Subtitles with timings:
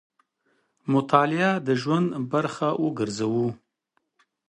[0.93, 3.47] مطالعه د ژوند برخه وګرځوو.